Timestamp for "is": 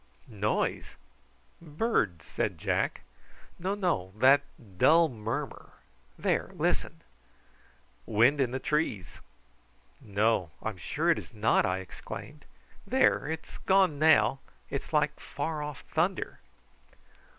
11.19-11.35, 13.45-13.59, 14.81-14.91